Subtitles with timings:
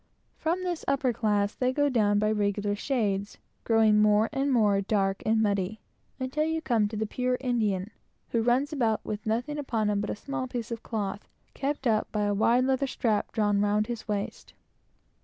[0.35, 5.21] From this upper class, they go down by regular shades, growing more and more dark
[5.27, 5.79] and muddy,
[6.19, 7.91] until you come to the pure Indian,
[8.29, 12.11] who runs about with nothing upon him but a small piece of cloth, kept up
[12.11, 14.53] by a wide leather strap drawn round his waist.